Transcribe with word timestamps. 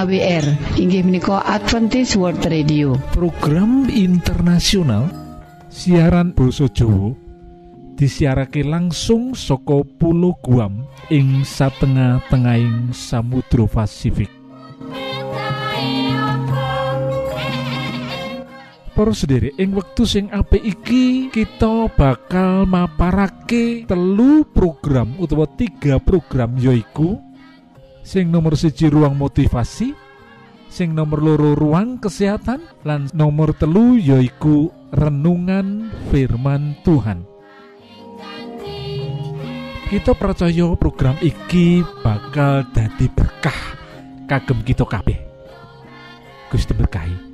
AWR 0.00 0.80
inggih 0.80 1.04
menika 1.04 1.44
Adventist 1.44 2.16
World 2.16 2.40
Radio. 2.48 2.96
Program 3.12 3.84
internasional 3.92 5.12
siaran 5.68 6.32
Boso 6.32 6.72
Jowo 6.72 7.12
disiarake 8.00 8.64
langsung 8.64 9.36
soko 9.36 9.84
pulau 9.84 10.32
Guam 10.40 10.88
ing 11.12 11.44
satengah-tengahing 11.44 12.96
Samudra 12.96 13.68
Pasifik. 13.68 14.32
Para 18.96 19.12
sendiri 19.12 19.52
ing 19.60 19.76
wektu 19.76 20.08
sing 20.08 20.32
apik 20.32 20.64
iki 20.64 21.28
kita 21.28 21.92
bakal 21.92 22.64
maparake 22.64 23.84
telu 23.84 24.48
program 24.48 25.12
utawa 25.20 25.44
tiga 25.60 26.00
program 26.00 26.56
yoiku 26.56 27.20
sing 28.10 28.26
nomor 28.26 28.58
siji 28.58 28.90
ruang 28.90 29.14
motivasi 29.14 29.94
sing 30.66 30.98
nomor 30.98 31.22
loro 31.22 31.54
ruang 31.54 32.02
kesehatan 32.02 32.66
lan 32.82 33.06
nomor 33.14 33.54
telu 33.54 33.94
yoiku 34.02 34.74
renungan 34.90 35.94
firman 36.10 36.74
Tuhan. 36.82 37.22
Kita 39.86 40.14
percaya 40.18 40.74
program 40.74 41.18
iki 41.22 41.86
bakal 42.02 42.66
dadi 42.74 43.06
berkah. 43.10 43.78
Kagem 44.26 44.62
kita 44.66 44.82
kabeh. 44.86 45.18
Gusti 46.50 46.74
berkahi 46.74 47.29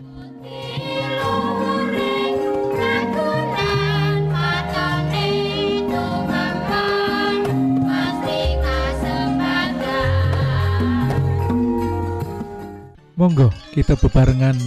Monggo 13.16 13.48
kita 13.72 13.96
bebarengan 13.96 14.60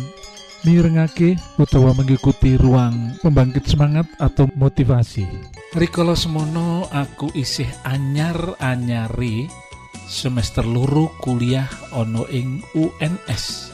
mirengake 0.65 1.37
utawa 1.61 1.93
mengikuti 1.93 2.57
ruang 2.57 3.13
pembangkit 3.21 3.69
semangat 3.69 4.09
atau 4.17 4.49
motivasi. 4.57 5.21
Rikala 5.77 6.17
semono 6.17 6.89
aku 6.89 7.29
isih 7.37 7.69
anyar-anyari 7.85 9.45
semester 10.09 10.65
luru 10.65 11.13
kuliah 11.21 11.69
ono 11.93 12.25
ing 12.33 12.65
UNS 12.73 13.69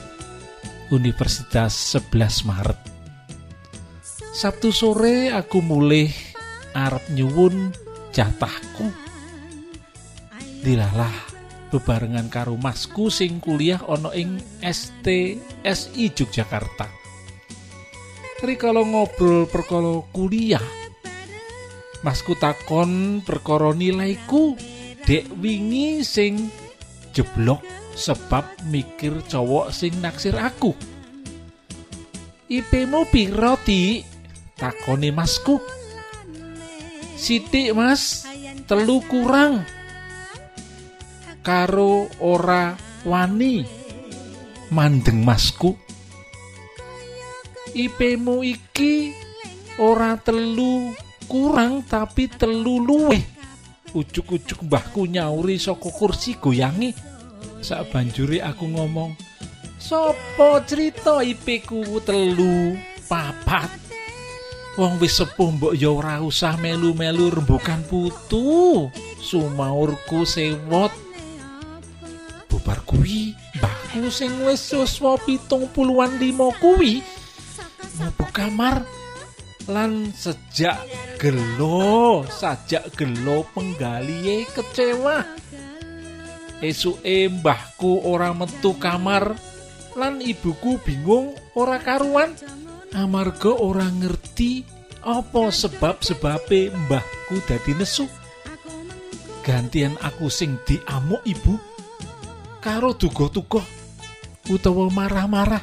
Universitas 0.91 1.95
11 1.95 2.43
Maret. 2.43 2.79
Sabtu 4.35 4.75
sore 4.75 5.31
aku 5.31 5.63
mulai 5.63 6.11
arep 6.75 7.15
nyuwun 7.15 7.71
jatahku. 8.11 8.91
Dilalah 10.59 11.34
bebarengan 11.73 12.29
karo 12.29 12.57
masku 12.57 13.09
sing 13.09 13.41
kuliah 13.41 13.81
ana 13.85 14.13
ing 14.13 14.41
STSI 14.61 16.05
Yogyakarta. 16.13 16.87
Rikala 18.45 18.83
ngobrol 18.83 19.47
perkara 19.49 20.03
kuliah, 20.13 20.61
masku 22.05 22.37
takon 22.37 23.23
perkara 23.25 23.73
nilaiku 23.73 24.53
dek 25.07 25.25
wingi 25.41 26.05
sing 26.05 26.51
jeblok 27.15 27.63
sebab 27.95 28.43
mikir 28.67 29.23
cowok 29.25 29.71
sing 29.71 29.95
naksir 30.03 30.35
aku. 30.35 30.75
IP-mu 32.45 33.09
piro? 33.09 33.57
Takoni 34.55 35.09
masku. 35.09 35.57
Sidik 37.15 37.73
mas, 37.73 38.23
telu 38.69 39.01
kurang. 39.09 39.65
Karo 41.45 42.09
ora 42.25 42.73
wani. 43.05 43.61
Mandeng 44.73 45.21
masku. 45.21 45.77
IP-mu 47.77 48.41
iki 48.41 49.13
ora 49.77 50.17
telu 50.17 50.89
kurang 51.29 51.85
tapi 51.85 52.31
telu 52.31 52.81
luweh 52.81 53.21
ujuk-ujuk 53.93 54.65
mbahku 54.65 55.05
nyauri 55.05 55.61
saka 55.61 55.93
kursi 55.93 56.41
goyangi. 56.41 56.91
Sak 57.61 57.93
banjuri 57.93 58.41
aku 58.41 58.65
ngomong 58.65 59.13
sopo 59.77 60.59
cerita 60.65 61.21
IP 61.21 61.61
ku 61.67 62.01
telu 62.01 62.73
papat? 63.05 63.69
Wong 64.75 64.99
wis 64.99 65.21
sepuh 65.21 65.55
mbok 65.55 65.73
ya 65.77 65.87
ora 65.93 66.19
usah 66.19 66.59
melu-melu 66.59 67.31
rembukan 67.31 67.79
putu. 67.87 68.91
Sumaurku 69.23 70.27
sewot 70.27 71.04
bar 72.65 72.81
kuwi? 72.81 73.37
Mbahku 73.61 74.09
sing 74.09 74.33
wis 74.43 74.65
siswa 74.65 75.15
pitung 75.21 75.69
puluhan 75.69 76.17
lima 76.17 76.49
kuwi. 76.57 77.05
Mlebu 78.01 78.25
kamar? 78.33 78.81
Lan 79.69 80.09
sejak 80.11 80.81
gelo 81.21 82.25
sajak 82.27 82.91
gelo 82.97 83.45
penggalihe 83.53 84.49
kecewa. 84.51 85.21
Esuke 86.59 87.29
mbahku 87.29 88.01
ora 88.03 88.33
metu 88.33 88.73
kamar 88.81 89.37
lan 89.93 90.19
ibuku 90.19 90.81
bingung 90.81 91.37
ora 91.53 91.77
karuan. 91.77 92.33
Amarga 92.95 93.51
ora 93.53 93.85
ngerti 93.91 94.65
apa 95.05 95.53
sebab 95.53 96.01
sebabe 96.01 96.73
mbahku 96.73 97.37
dadi 97.45 97.77
nesu. 97.77 98.09
Gantian 99.45 99.93
aku 100.01 100.25
sing 100.25 100.57
diamuk 100.65 101.21
ibu 101.21 101.61
karo 102.65 102.97
duga-duga 102.97 103.61
utawa 104.49 104.89
marah-marah. 104.89 105.61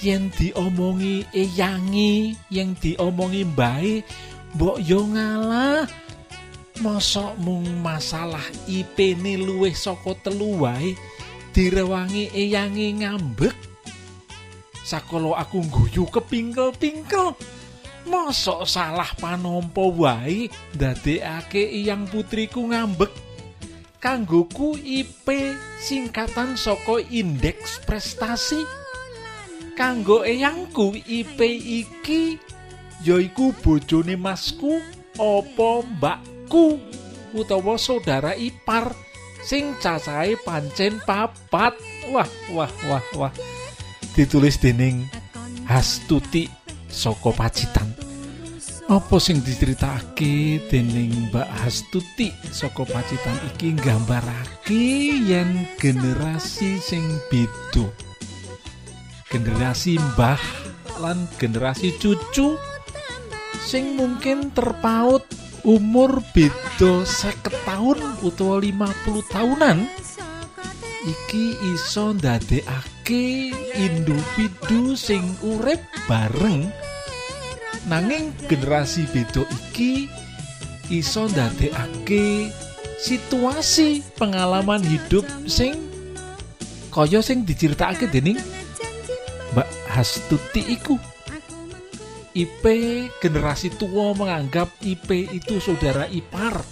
Yen 0.00 0.32
diomongi 0.32 1.28
eyangi 1.36 2.32
yang 2.48 2.72
diomongi 2.80 3.44
mbae 3.44 4.00
mbok 4.56 4.80
yo 4.80 5.04
ngalah. 5.04 5.84
Mosok 6.80 7.36
mung 7.42 7.66
masalah 7.84 8.46
IP 8.64 9.18
ne 9.20 9.36
luwih 9.36 9.74
saka 9.76 10.16
telu 10.24 10.64
wae 10.64 10.96
direwangi 11.52 12.32
eyangi 12.32 13.04
ngambek. 13.04 13.52
Sakolo 14.86 15.36
aku 15.36 15.60
guyu 15.68 16.08
kepingkel-pingkel 16.08 17.36
mosok 18.08 18.64
salah 18.64 19.12
panompo 19.20 19.92
wae 19.92 20.48
ndadekake 20.72 21.60
iyang 21.60 22.08
putriku 22.08 22.64
ngambek 22.64 23.27
kanggoku 23.98 24.78
IP 24.78 25.54
singkatan 25.82 26.54
saka 26.54 27.02
indeks 27.02 27.82
prestasi. 27.82 28.62
Kanggo 29.74 30.26
eyangku 30.26 30.98
IP 31.06 31.38
iki 31.62 32.38
yaiku 33.06 33.54
bojone 33.62 34.18
masku 34.18 34.82
opo 35.18 35.86
mbakku 35.86 36.82
utawa 37.30 37.78
saudara 37.78 38.34
ipar 38.34 38.90
sing 39.42 39.78
cacahe 39.78 40.34
pancen 40.42 40.98
papat. 41.06 41.78
Wah 42.10 42.30
wah 42.50 42.72
wah 42.90 43.04
wah. 43.14 43.32
Ditulis 44.18 44.58
dening 44.58 45.06
Hastuti 45.68 46.48
saka 46.90 47.30
Pacitan 47.30 48.07
Apa 48.88 49.20
sing 49.20 49.44
diceritake 49.44 50.64
dening 50.72 51.28
Mbak 51.28 51.44
Hastuti 51.60 52.32
saka 52.48 52.88
Pacitan 52.88 53.36
iki 53.52 53.76
nggambarake 53.76 55.12
yen 55.28 55.68
generasi 55.76 56.80
sing 56.80 57.04
beda. 57.28 57.84
Generasi 59.28 60.00
mbah 60.00 60.40
lan 61.04 61.28
generasi 61.36 62.00
cucu 62.00 62.56
sing 63.60 63.92
mungkin 63.92 64.56
terpaut 64.56 65.28
umur 65.68 66.24
beda 66.32 67.04
seket 67.04 67.52
tahun 67.68 68.00
utawa 68.24 68.56
50 68.56 69.04
tahunan 69.28 69.84
iki 71.04 71.60
iso 71.76 72.16
ndadekake 72.16 73.52
individu 73.76 74.96
sing 74.96 75.28
urip 75.44 75.84
bareng 76.08 76.87
nanging 77.88 78.36
generasi 78.46 79.08
beda 79.10 79.42
iki 79.48 80.06
iso 80.92 81.28
ndadekake 81.28 82.52
situasi 83.00 84.04
pengalaman 84.16 84.84
hidup 84.84 85.24
sing 85.48 85.76
kaya 86.92 87.20
sing 87.24 87.44
diceritakake 87.48 88.08
dening 88.08 88.40
Mbak 89.52 89.68
Hastuti 89.88 90.62
iku. 90.76 91.00
IP 92.36 92.64
generasi 93.18 93.74
tua 93.74 94.14
menganggap 94.14 94.70
IP 94.84 95.34
itu 95.34 95.58
saudara 95.58 96.06
ipar. 96.12 96.62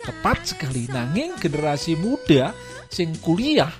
Tepat 0.00 0.38
sekali. 0.54 0.88
Nanging 0.88 1.36
generasi 1.36 1.98
muda 1.98 2.54
sing 2.88 3.12
kuliah 3.20 3.70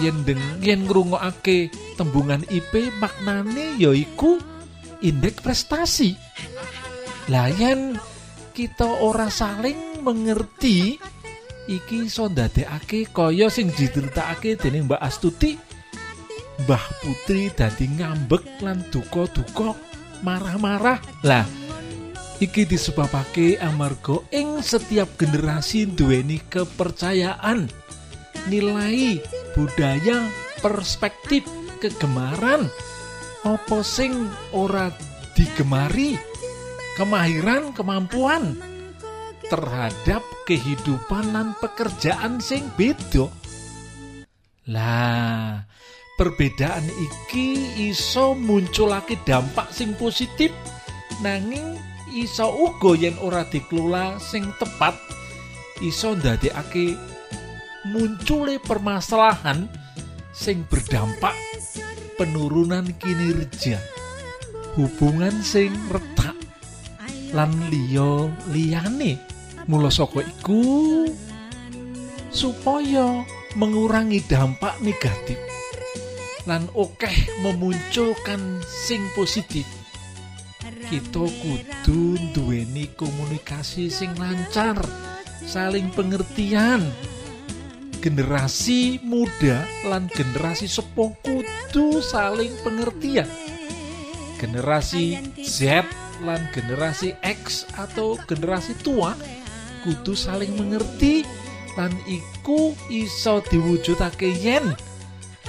yen 0.00 0.24
deng 0.28 0.40
yen 0.60 0.84
ngrungokake 0.84 1.72
tembungan 1.96 2.44
IP 2.52 2.92
maknane 3.00 3.80
yaiku 3.80 4.36
indeks 5.02 5.42
prestasi. 5.42 6.16
Layan 7.26 7.98
kita 8.54 9.02
ora 9.02 9.28
saling 9.28 10.00
mengerti 10.00 10.96
iki 11.66 12.06
iso 12.06 12.30
ndadekake 12.30 13.10
kaya 13.10 13.50
sing 13.50 13.74
diceritakake 13.74 14.54
dening 14.56 14.86
Mbak 14.86 15.02
Astuti. 15.02 15.58
Mbah 16.64 16.84
Putri 17.04 17.52
dadi 17.52 17.84
ngambek 17.84 18.64
lan 18.64 18.80
duka-duka 18.88 19.76
marah-marah. 20.24 21.02
Lah 21.26 21.44
iki 22.40 22.68
disebabake 22.68 23.56
amarga 23.60 24.20
ing 24.32 24.60
setiap 24.60 25.08
generasi 25.16 25.88
duweni 25.88 26.40
kepercayaan 26.48 27.68
nilai 28.48 29.20
budaya 29.56 30.28
perspektif 30.60 31.48
kegemaran 31.80 32.68
opo 33.46 33.86
sing 33.86 34.26
ora 34.50 34.90
digemari? 35.38 36.18
Kemahiran 36.98 37.76
kemampuan 37.76 38.58
terhadap 39.46 40.24
kehidupan 40.48 41.30
dan 41.30 41.54
pekerjaan 41.62 42.42
sing 42.42 42.66
beda. 42.74 43.30
Lah 44.66 45.62
perbedaan 46.18 46.88
iki 46.88 47.86
iso 47.92 48.32
munculake 48.34 49.20
dampak 49.28 49.70
sing 49.70 49.92
positif 49.94 50.50
nanging 51.20 51.76
iso 52.16 52.48
uga 52.48 52.96
yen 52.96 53.14
ora 53.20 53.44
dikelola 53.44 54.16
sing 54.16 54.48
tepat 54.56 54.96
iso 55.84 56.16
ndadekake 56.16 56.96
muncule 57.92 58.56
permasalahan 58.64 59.68
sing 60.32 60.64
berdampak 60.64 61.36
penurunan 62.16 62.88
kinerja 62.96 63.76
hubungan 64.76 65.32
sing 65.40 65.72
retak 65.88 66.36
lan 67.32 67.52
liya 67.72 68.28
liyane. 68.52 69.20
Mula 69.66 69.90
saka 69.90 70.22
iku 70.22 71.04
supaya 72.30 73.26
mengurangi 73.58 74.22
dampak 74.28 74.78
negatif 74.84 75.40
lan 76.46 76.70
okeh 76.76 77.42
memunculkan 77.42 78.62
sing 78.62 79.02
positif 79.18 79.66
kita 80.86 81.26
kudu 81.26 82.14
duweni 82.30 82.86
komunikasi 82.94 83.90
sing 83.90 84.14
lancar 84.14 84.78
saling 85.42 85.90
pengertian 85.90 86.78
generasi 88.06 89.02
muda 89.02 89.66
lan 89.82 90.06
generasi 90.06 90.70
sepuh 90.70 91.10
kudu 91.26 91.98
saling 91.98 92.54
pengertian. 92.62 93.26
Generasi 94.38 95.18
Z 95.42 95.82
lan 96.22 96.38
generasi 96.54 97.18
X 97.18 97.66
atau 97.74 98.14
generasi 98.30 98.78
tua 98.78 99.18
kudu 99.82 100.14
saling 100.14 100.54
mengerti 100.54 101.26
lan 101.74 101.90
iku 102.06 102.78
iso 102.94 103.42
diwujudake 103.50 104.38
yen 104.38 104.70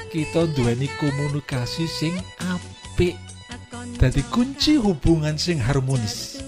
kita 0.09 0.49
duweni 0.57 0.89
komunikasi 0.97 1.85
sing 1.85 2.17
apik. 2.41 3.13
Dadi 4.01 4.25
kunci 4.33 4.81
hubungan 4.81 5.37
sing 5.37 5.61
harmonis 5.61 6.46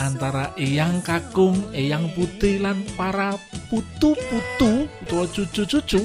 antara 0.00 0.56
eyang 0.56 1.04
kakung, 1.04 1.68
eyang 1.76 2.08
putih 2.16 2.56
lan 2.64 2.80
para 2.96 3.36
putu-putu 3.68 4.88
utawa 5.04 5.28
cucu-cucu 5.28 6.00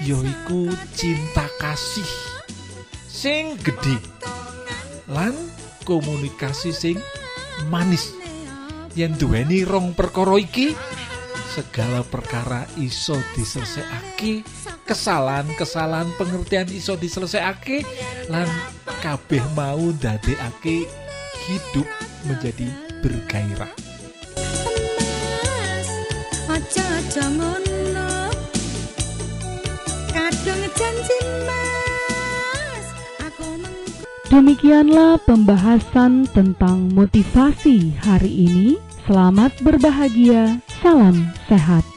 yaiku 0.00 0.68
cinta 0.96 1.48
kasih 1.60 2.08
sing 3.08 3.56
gede 3.60 3.96
lan 5.08 5.32
komunikasi 5.84 6.72
sing 6.72 6.96
manis. 7.68 8.12
Yen 8.96 9.12
duweni 9.20 9.64
rong 9.68 9.92
perkara 9.92 10.40
iki 10.40 10.72
segala 11.52 12.00
perkara 12.04 12.64
iso 12.80 13.16
diselesaiake 13.36 14.44
kesalahan-kesalahan 14.88 16.12
pengertian 16.16 16.68
iso 16.72 16.96
diselesaiake 16.96 17.84
lan 18.32 18.48
kabeh 19.04 19.44
mau 19.52 19.80
ndadekake 19.80 21.05
hidup 21.46 21.86
menjadi 22.26 22.66
bergairah 23.00 23.70
Demikianlah 34.26 35.22
pembahasan 35.24 36.28
tentang 36.34 36.92
motivasi 36.92 37.94
hari 38.04 38.32
ini. 38.50 38.76
Selamat 39.06 39.54
berbahagia, 39.62 40.58
salam 40.82 41.30
sehat. 41.46 41.95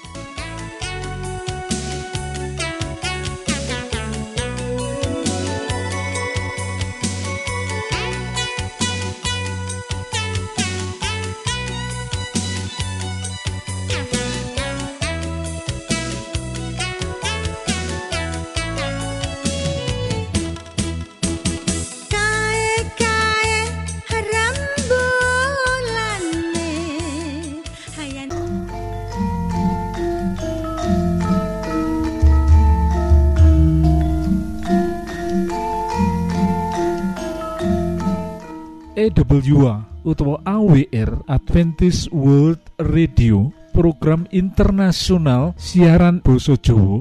EWA 38.99 39.87
utawa 40.03 40.43
AWR 40.43 41.23
Adventist 41.31 42.11
World 42.11 42.59
Radio 42.83 43.47
program 43.71 44.27
internasional 44.27 45.55
siaran 45.55 46.19
Basa 46.19 46.59
Jawa 46.59 46.99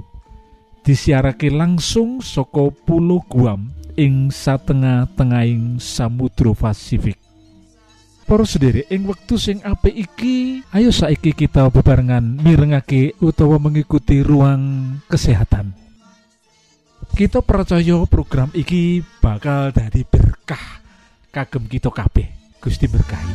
disiarake 0.87 1.51
langsung 1.51 2.23
saka 2.23 2.71
Pulau 2.87 3.19
Guam 3.27 3.75
ing 3.99 4.31
satengah-tengahing 4.31 5.83
Samudra 5.83 6.55
Pasifik. 6.55 7.19
Para 8.31 8.47
sedherek 8.47 8.87
ing 8.95 9.03
wektu 9.03 9.35
sing 9.35 9.59
apik 9.67 9.99
iki, 9.99 10.63
ayo 10.71 10.95
saiki 10.95 11.35
kita 11.35 11.67
bebarengan 11.67 12.39
mirengake 12.39 13.19
utawa 13.19 13.59
mengikuti 13.59 14.23
ruang 14.23 14.95
kesehatan. 15.11 15.75
Kita 17.11 17.43
percaya 17.43 18.07
program 18.07 18.55
iki 18.55 19.03
bakal 19.19 19.75
dari 19.75 20.07
berkah 20.07 20.79
kagem 21.29 21.69
kita 21.69 21.93
kabeh. 21.93 22.27
Gusti 22.59 22.91
berkahi. 22.91 23.35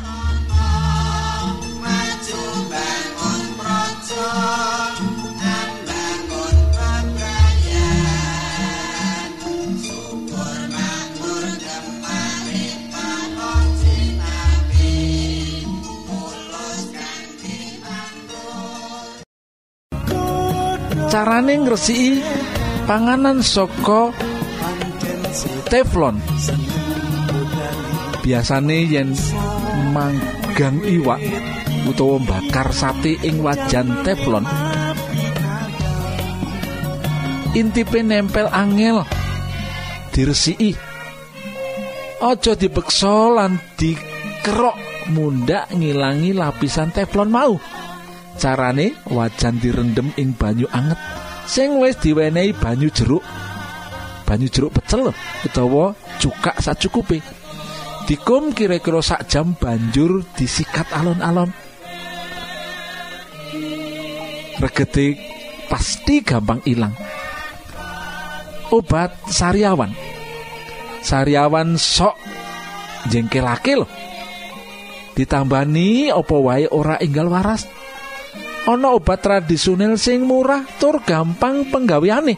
Carane 21.14 21.62
ngresiki 21.62 22.26
panganan 22.90 23.46
saka 23.46 24.10
teflon. 25.70 26.18
Biasane 28.24 28.88
yen 28.88 29.12
manggang 29.92 30.80
iwak 30.88 31.20
utawa 31.92 32.24
bakar 32.24 32.72
sate 32.72 33.20
ing 33.20 33.44
wajan 33.44 34.00
teflon. 34.08 34.48
Intipe 37.52 38.00
nempel 38.00 38.48
angel. 38.48 39.04
Diresiki. 40.16 40.72
Aja 42.24 42.56
dipeksa 42.56 43.36
lan 43.36 43.60
dikerok 43.76 44.80
mundak 45.12 45.68
ngilangi 45.76 46.32
lapisan 46.32 46.96
teflon 46.96 47.28
mau. 47.28 47.60
Carane 48.40 48.96
wajan 49.12 49.60
direndem 49.60 50.16
ing 50.16 50.32
banyu 50.32 50.72
anget 50.72 50.98
sing 51.44 51.76
wis 51.76 52.00
diwenehi 52.00 52.56
banyu 52.56 52.88
jeruk. 52.88 53.22
Banyu 54.24 54.48
jeruk 54.48 54.80
pecel 54.80 55.12
utawa 55.44 55.92
cukak 56.24 56.56
sacukupe 56.64 57.43
dikum 58.06 58.52
kira-kira 58.52 59.00
sak 59.00 59.28
jam 59.32 59.56
banjur 59.56 60.24
disikat 60.36 60.88
alon-alon. 60.92 61.50
Regete 64.60 65.18
pasti 65.68 66.22
gampang 66.22 66.62
ilang. 66.68 66.94
Obat 68.74 69.30
sariawan. 69.30 69.92
Sariawan 71.04 71.76
sok 71.76 72.16
jengkelake 73.12 73.76
loh 73.76 73.92
ditambani 75.14 76.10
opo 76.10 76.42
wae 76.42 76.66
ora 76.70 76.98
enggal 76.98 77.30
waras? 77.30 77.70
Ana 78.64 78.96
obat 78.96 79.22
tradisional 79.22 80.00
sing 80.00 80.26
murah 80.26 80.66
tur 80.80 81.04
gampang 81.04 81.70
penggaweane. 81.70 82.36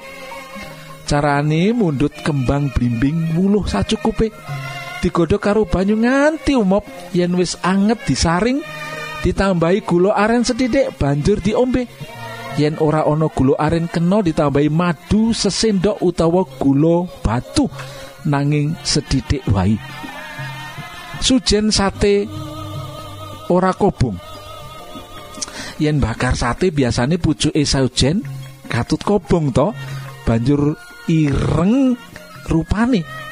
Carane 1.05 1.69
mundut 1.71 2.11
kembang 2.25 2.73
blimbing 2.73 3.37
wuluh 3.37 3.63
sacukupe 3.69 4.33
digodhog 5.01 5.41
karo 5.41 5.63
banyu 5.65 5.99
nganti 5.99 6.53
umop. 6.55 6.85
Yen 7.15 7.35
wis 7.35 7.57
anget 7.63 8.03
disaring 8.07 8.59
ditambahi 9.25 9.81
gula 9.81 10.13
aren 10.13 10.45
sedidik 10.45 10.95
banjur 10.99 11.41
diombe. 11.41 11.87
Yen 12.55 12.79
ora 12.79 13.03
ana 13.03 13.27
gula 13.27 13.59
aren 13.59 13.91
kena 13.91 14.23
ditambahi 14.23 14.69
madu 14.71 15.35
sesendok 15.35 15.99
utawa 15.99 16.47
gula 16.61 17.03
batu 17.23 17.67
nanging 18.29 18.77
sedidik 18.85 19.43
wae. 19.51 19.75
Sujen 21.19 21.73
sate 21.73 22.29
ora 23.51 23.73
kobong. 23.73 24.15
Yen 25.81 25.99
bakar 25.99 26.39
sate 26.39 26.71
biasanya 26.71 27.19
pucuke 27.19 27.59
saujen 27.67 28.23
katut 28.71 29.03
kobong 29.03 29.51
to 29.51 29.75
banjur 30.23 30.79
ireng 31.11 31.93
rupane 32.49 33.24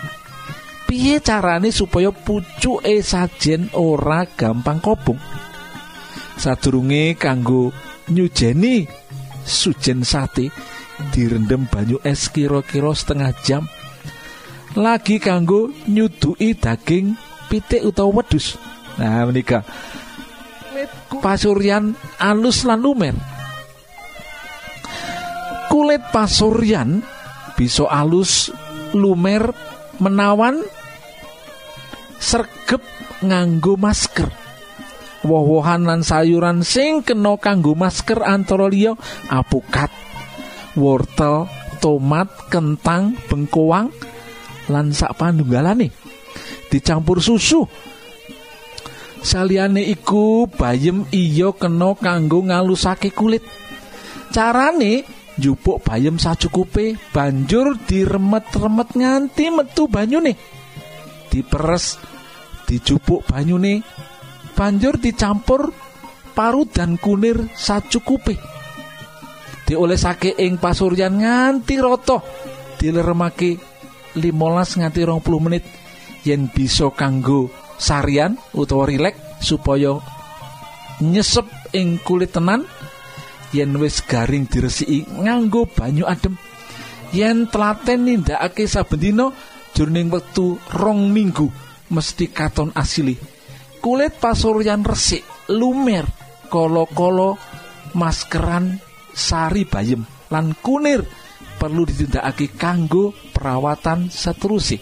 piye 0.94 1.18
carane 1.26 1.74
supaya 1.74 2.14
pucuke 2.14 3.02
sajen 3.02 3.66
ora 3.74 4.30
gampang 4.30 4.78
kobong? 4.78 5.18
Sadurunge 6.38 7.18
kanggo 7.18 7.74
nyujeni 8.14 8.86
sujen 9.42 10.06
sate 10.06 10.54
direndam 11.10 11.66
banyu 11.66 11.98
es 12.06 12.30
kira-kira 12.30 12.94
setengah 12.94 13.34
jam. 13.42 13.66
Lagi 14.78 15.18
kanggo 15.18 15.74
nyuduki 15.90 16.54
daging 16.54 17.18
pitik 17.50 17.82
utawa 17.90 18.22
wedus 18.22 18.54
nah 19.02 19.26
menika. 19.26 19.66
Pasuryan 21.10 21.98
alus 22.22 22.70
lan 22.70 22.86
lumer. 22.86 23.18
Kulit 25.74 26.06
pasuryan 26.14 27.02
bisa 27.58 27.90
alus 27.90 28.54
lumer 28.94 29.50
menawan 29.98 30.62
sergep 32.24 32.80
nganggo 33.20 33.75
masker. 33.75 34.32
Woh-wohan 35.27 35.88
lan 35.88 36.03
sayuran 36.03 36.63
sing 36.63 37.03
kena 37.03 37.36
kanggo 37.39 37.75
masker 37.75 38.24
antara 38.24 38.68
liya 38.72 38.96
apukat 39.32 39.92
wortel 40.75 41.48
tomat 41.80 42.27
kentang 42.51 43.15
bengkoang 43.27 43.88
lan 44.72 44.92
sak 44.96 45.15
panunggalane 45.20 45.92
dicampur 46.72 47.20
susu. 47.24 47.63
Saliyane 49.24 49.88
iku 49.88 50.51
bayem 50.51 51.08
iya 51.15 51.56
kena 51.56 51.96
kanggo 51.96 52.44
ngalusake 52.44 53.15
kulit. 53.15 53.48
Carane 54.36 55.08
njupuk 55.39 55.80
bayem 55.88 56.20
sacukupe 56.20 57.00
banjur 57.15 57.80
diremet-remet 57.88 58.89
nganti 58.92 59.46
metu 59.56 59.88
banyune. 59.88 60.36
Diperes 61.32 61.96
dijupuk 62.74 63.30
banyune 63.30 63.86
banjur 64.58 64.98
dicampur 64.98 65.70
parut 66.34 66.74
dan 66.74 66.98
kunir 66.98 67.53
sacukupe 67.53 68.34
diolesake 69.70 70.34
ing 70.42 70.58
pasuryan 70.58 71.22
nganti 71.22 71.77
rata 71.77 72.18
dileremake 72.82 73.58
15 74.18 74.80
nganti 74.84 75.01
20 75.08 75.46
menit. 75.46 75.65
Yen 76.24 76.48
bisa 76.48 76.88
kanggo 76.96 77.51
sarian 77.75 78.39
utawa 78.56 78.88
rilek 78.88 79.44
supaya 79.44 80.00
nyesep 81.03 81.44
ing 81.75 82.00
kulit 82.00 82.32
tenan 82.32 82.63
yen 83.51 83.75
wis 83.75 84.00
garing 84.08 84.48
diresiki 84.48 85.03
nganggo 85.20 85.68
banyu 85.68 86.08
adem 86.08 86.39
yen 87.12 87.51
telaten 87.51 88.08
nindakake 88.08 88.72
saben 88.72 89.03
dina 89.03 89.27
jroning 89.75 90.08
wektu 90.08 90.56
rong 90.72 91.12
minggu 91.12 91.51
mesti 91.94 92.34
katon 92.34 92.74
asili. 92.74 93.14
Kulit 93.78 94.18
pasuryan 94.18 94.82
resik 94.82 95.22
lumer 95.54 96.10
kolo-kolo 96.50 97.38
maskeran 97.94 98.82
sari 99.14 99.70
bayem 99.70 100.02
lan 100.34 100.58
kunir 100.58 101.06
perlu 101.62 101.86
ditindakake 101.86 102.58
kanggo 102.58 103.14
perawatan 103.36 104.10
seterusé 104.10 104.82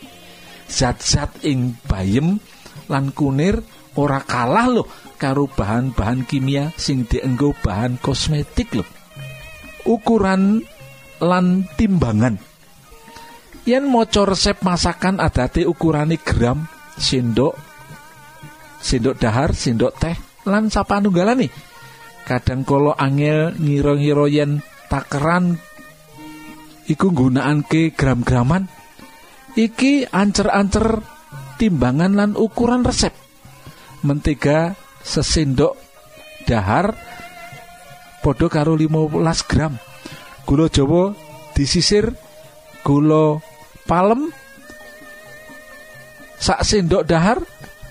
zat-zat 0.72 1.44
ing 1.44 1.76
bayem 1.84 2.40
lan 2.88 3.12
kunir 3.12 3.60
ora 4.00 4.24
kalah 4.24 4.72
loh 4.72 4.88
karo 5.20 5.52
bahan-bahan 5.52 6.24
kimia 6.24 6.72
sing 6.80 7.04
dienggo 7.06 7.52
bahan 7.60 8.00
kosmetik 8.00 8.72
lho. 8.80 8.86
Ukuran 9.86 10.64
lan 11.22 11.68
timbangan. 11.76 12.40
Yen 13.68 13.86
maca 13.86 14.26
resep 14.26 14.58
masakan 14.66 15.22
adate 15.22 15.70
ukurane 15.70 16.18
gram 16.18 16.66
sendok 17.02 17.58
sendok 18.78 19.18
dahar 19.18 19.58
sendok 19.58 19.98
teh 19.98 20.16
lan 20.46 20.70
sapanunggalane 20.70 21.50
kadang 22.30 22.62
kala 22.62 22.94
angel 23.02 23.58
ngira-ngira 23.58 24.26
yen 24.30 24.62
takeran 24.86 25.58
iku 26.86 27.10
nggunakake 27.10 27.98
gram-graman 27.98 28.70
iki 29.56 30.08
ancer-ancer 30.08 31.04
timbangan 31.60 32.14
lan 32.16 32.32
ukuran 32.34 32.82
resep. 32.82 33.14
Mentega 34.02 34.74
sesendok 35.06 35.78
dahar 36.50 36.98
podo 38.26 38.50
karo 38.50 38.74
15 38.74 39.50
gram. 39.50 39.78
Gula 40.48 40.68
jawa 40.74 41.14
disisir 41.54 42.18
gula 42.82 43.38
palem 43.86 44.34
sak 46.42 46.66
sendok 46.66 47.06
dahar 47.06 47.38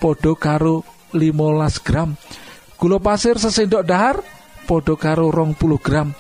podo 0.03 0.35
karo 0.35 0.83
15 1.15 1.87
gram. 1.87 2.19
Gula 2.75 2.99
pasir 2.99 3.39
sesendok 3.39 3.87
dahar 3.87 4.19
podo 4.67 4.99
karo 4.99 5.31
rong 5.31 5.55
puluh 5.55 5.79
gram. 5.79 6.11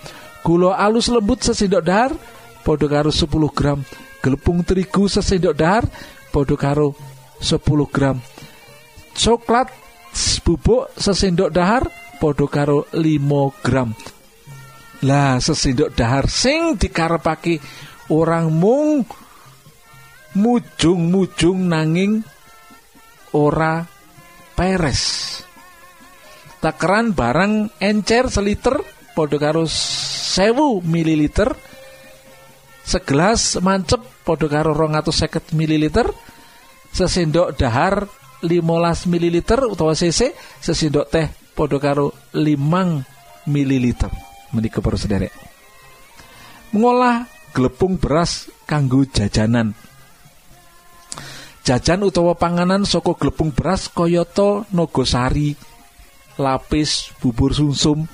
Gula 0.46 0.78
alus 0.78 1.10
lembut 1.10 1.42
sesendok 1.42 1.82
dahar 1.82 2.14
podo 2.62 2.86
karo 2.86 3.10
10 3.10 3.26
gram. 3.50 3.82
Gelepung 4.22 4.62
terigu 4.62 5.10
sesendok 5.10 5.56
dahar 5.58 5.84
podo 6.30 6.54
karo 6.54 6.94
10 7.42 7.58
gram. 7.90 8.22
Coklat 9.16 9.68
bubuk 10.46 10.94
sesendok 10.94 11.50
dahar 11.50 11.88
podo 12.22 12.46
karo 12.46 12.86
5 12.94 13.64
gram. 13.64 13.90
Lah 15.08 15.40
sesendok 15.40 15.96
dahar 15.96 16.28
sing 16.28 16.76
dikarepake 16.76 17.58
orang 18.12 18.52
mung 18.52 19.08
mujung-mujung 20.34 21.66
nanging 21.66 22.22
ora 23.34 23.86
peres. 24.54 25.26
Takeran 26.60 27.16
barang 27.16 27.80
encer 27.80 28.28
seliter 28.28 28.76
podo 29.16 29.40
karo 29.40 29.64
sewu 29.66 30.84
mililiter. 30.84 31.56
Segelas 32.84 33.56
mancep 33.62 34.02
podo 34.26 34.46
karo 34.50 34.76
rong 34.76 34.98
seket 35.08 35.56
mililiter. 35.56 36.10
Sesendok 36.90 37.54
dahar 37.54 38.04
15 38.42 39.06
ml 39.06 39.36
utawa 39.70 39.94
cc 39.94 40.34
sesendok 40.58 41.06
teh 41.06 41.26
podo 41.54 41.78
karo 41.78 42.12
5 42.34 43.46
ml 43.46 43.86
menika 44.52 44.82
para 44.82 44.98
sederek. 44.98 45.32
Mengolah 46.74 47.26
glepung 47.54 47.98
beras 47.98 48.50
kanggo 48.66 49.02
jajanan 49.06 49.74
jajan 51.70 52.02
utawa 52.02 52.34
panganan 52.34 52.82
saka 52.82 53.14
glepung 53.14 53.54
beras 53.54 53.86
kayata 53.86 54.66
nogosari 54.74 55.54
lapis 56.34 57.14
bubur 57.22 57.54
sumsum. 57.54 58.10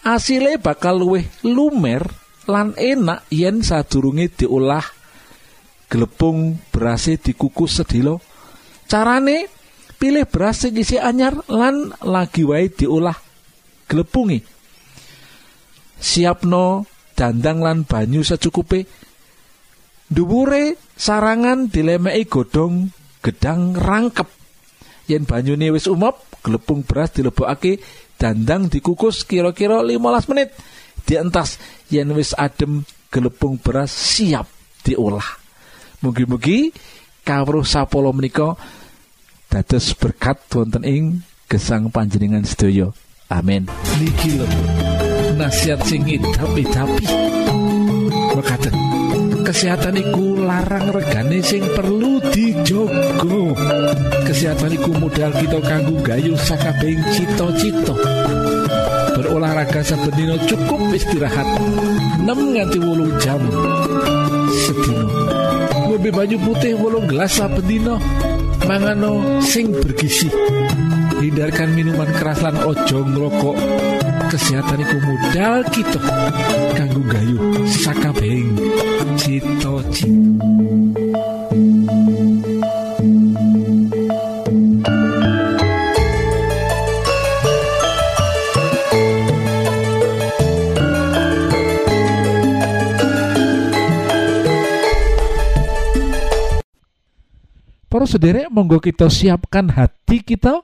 Asile 0.00 0.56
bakal 0.56 1.04
luwih 1.04 1.28
lumer 1.44 2.08
lan 2.48 2.72
enak 2.72 3.28
yen 3.28 3.60
sadurunge 3.60 4.32
diolah. 4.32 4.80
Glepung 5.92 6.56
berase 6.72 7.20
dikukus 7.20 7.84
sedilo 7.84 8.24
carane 8.88 9.44
pilih 10.00 10.24
beras 10.24 10.64
sing 10.64 10.72
isih 10.80 10.98
anyar 10.98 11.36
lan 11.52 11.92
lagi 12.00 12.48
wae 12.48 12.72
diolah 12.72 13.14
glepungi 13.86 14.40
siapno 16.00 16.88
dandang 17.12 17.60
lan 17.60 17.84
banyu 17.84 18.24
secukupe. 18.24 18.88
Dhuwure 20.08 20.85
sarangan 20.96 21.68
dilemeki 21.68 22.24
godhong 22.26 22.90
gedang 23.20 23.76
rangkep. 23.76 24.26
Yen 25.06 25.22
banyune 25.28 25.70
wis 25.70 25.86
umop 25.86 26.26
glepung 26.42 26.82
beras 26.82 27.14
dilebokake 27.14 27.78
dandang 28.18 28.66
dikukus 28.66 29.22
kira-kira 29.28 29.84
15 29.84 30.30
menit. 30.32 30.50
Dientas 31.06 31.62
yen 31.92 32.10
wis 32.16 32.34
adem 32.34 32.82
gelepung 33.12 33.62
beras 33.62 33.94
siap 33.94 34.50
diolah. 34.82 35.24
Mugi-mugi 36.02 36.74
kawruh 37.22 37.62
sapolo 37.62 38.10
menika 38.10 38.58
dados 39.46 39.94
berkat 39.94 40.42
wonten 40.50 40.82
ing 40.82 41.04
gesang 41.46 41.92
panjenengan 41.94 42.42
sedaya. 42.42 42.90
Amin. 43.30 43.66
Niki 43.98 44.38
lho 44.38 44.46
nasihat 45.36 45.82
sing 45.84 46.06
idapi 46.06 46.64
mekaten 48.34 48.95
kesehatan 49.46 49.94
iku 49.94 50.42
larang 50.42 50.90
regane 50.90 51.38
sing 51.38 51.62
perlu 51.70 52.18
dijogo. 52.34 53.54
Kesehatan 54.26 54.74
iku 54.74 54.90
modal 54.98 55.30
kita 55.38 55.62
kanggo 55.62 56.02
gayu 56.02 56.34
sakabehing 56.34 56.98
cita-cita. 57.14 57.94
Berolahraga 59.14 59.86
saben 59.86 60.10
dina 60.18 60.34
cukup 60.50 60.90
istirahat. 60.90 61.46
6 62.26 62.26
nganti 62.26 62.78
8 62.82 63.22
jam. 63.22 63.38
Sedina. 64.50 65.06
Ngombe 65.86 66.10
banyu 66.10 66.36
putih 66.42 66.74
8 66.74 67.06
gelas 67.06 67.30
saben 67.38 67.62
dina. 67.70 67.94
Mangano 68.66 69.38
sing 69.46 69.70
bergizi. 69.70 70.26
Hindarkan 71.22 71.70
minuman 71.70 72.10
keras 72.18 72.42
lan 72.42 72.58
ojo 72.66 72.98
ngrokok 73.06 73.56
kesehatan 74.26 74.82
iku 74.82 74.98
modal 75.06 75.62
kita 75.70 76.00
kanggo 76.74 77.02
gayu 77.06 77.38
sakabehing 77.70 78.58
cita-cita 79.14 80.10
Para 97.86 98.04
sederek 98.04 98.52
monggo 98.52 98.76
kita 98.76 99.08
siapkan 99.08 99.72
hati 99.72 100.20
kita 100.20 100.60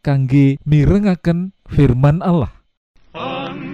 kangge 0.00 0.56
mirengaken 0.64 1.52
firman 1.68 2.24
Allah. 2.24 2.59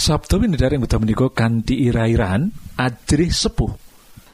Sabtu 0.00 0.40
yang 0.40 0.80
betul 0.80 1.04
menika 1.04 1.28
kanthi 1.28 1.92
ira-irahan 1.92 2.48
ajrih 2.80 3.28
sepuh. 3.28 3.68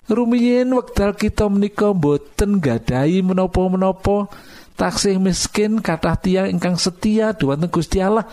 Rumiyin 0.06 0.70
wekdal 0.70 1.18
kita 1.18 1.50
menika 1.50 1.90
boten 1.90 2.62
gadahi 2.62 3.18
menapa-menapa 3.26 4.30
taksih 4.78 5.18
miskin 5.18 5.82
kathah 5.82 6.22
tiyang 6.22 6.54
ingkang 6.54 6.78
setia 6.78 7.34
dumateng 7.34 7.66
Gusti 7.66 7.98
Allah 7.98 8.30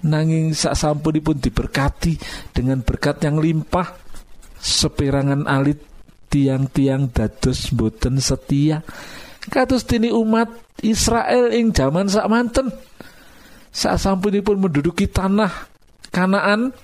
nanging 0.00 0.56
sak 0.56 0.72
sampunipun 0.72 1.36
diberkati 1.36 2.16
dengan 2.56 2.80
berkat 2.80 3.20
yang 3.28 3.36
limpah 3.36 4.00
seperangan 4.56 5.44
alit 5.44 5.84
tiang-tiang 6.32 7.12
dados 7.12 7.68
boten 7.76 8.16
setia 8.24 8.80
kados 9.52 9.84
dene 9.84 10.08
umat 10.16 10.48
Israel 10.80 11.52
ing 11.52 11.76
jaman 11.76 12.08
sak 12.08 12.24
manten 12.32 12.72
sak 13.68 14.00
sampunipun 14.00 14.56
menduduki 14.56 15.04
tanah 15.04 15.69
Kanaan 16.10 16.74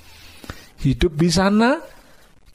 hidup 0.82 1.18
di 1.18 1.28
sana 1.30 1.82